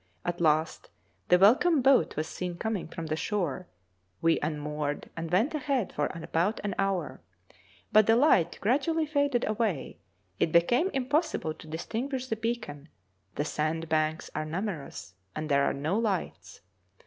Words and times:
At 0.25 0.41
last 0.41 0.89
the 1.27 1.37
welcome 1.37 1.83
boat 1.83 2.15
was 2.17 2.25
seen 2.27 2.57
coming 2.57 2.87
from 2.87 3.05
the 3.05 3.15
shore; 3.15 3.67
we 4.19 4.39
unmoored, 4.41 5.11
and 5.15 5.29
went 5.29 5.53
ahead 5.53 5.93
for 5.93 6.07
about 6.07 6.59
an 6.63 6.73
hour. 6.79 7.21
But 7.91 8.07
the 8.07 8.15
light 8.15 8.57
gradually 8.61 9.05
faded 9.05 9.45
away; 9.47 9.99
it 10.39 10.51
became 10.51 10.89
impossible 10.89 11.53
to 11.53 11.67
distinguish 11.67 12.29
the 12.29 12.35
beacon; 12.35 12.89
the 13.35 13.45
sand 13.45 13.89
banks 13.89 14.31
are 14.33 14.43
numerous, 14.43 15.13
and 15.35 15.49
there 15.49 15.65
are 15.65 15.71
no 15.71 15.99
lights. 15.99 16.61